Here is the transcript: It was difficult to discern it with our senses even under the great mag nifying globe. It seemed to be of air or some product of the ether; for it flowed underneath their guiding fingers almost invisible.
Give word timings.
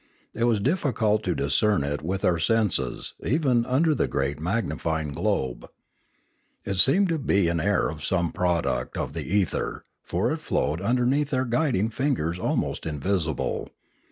It 0.33 0.45
was 0.45 0.59
difficult 0.59 1.21
to 1.25 1.35
discern 1.35 1.83
it 1.83 2.01
with 2.01 2.25
our 2.25 2.39
senses 2.39 3.13
even 3.23 3.67
under 3.67 3.93
the 3.93 4.07
great 4.07 4.39
mag 4.39 4.65
nifying 4.67 5.13
globe. 5.13 5.69
It 6.65 6.77
seemed 6.77 7.07
to 7.09 7.19
be 7.19 7.47
of 7.49 7.59
air 7.59 7.91
or 7.91 7.99
some 7.99 8.31
product 8.31 8.97
of 8.97 9.13
the 9.13 9.25
ether; 9.31 9.85
for 10.01 10.33
it 10.33 10.39
flowed 10.39 10.81
underneath 10.81 11.29
their 11.29 11.45
guiding 11.45 11.89
fingers 11.91 12.39
almost 12.39 12.87
invisible. 12.87 13.69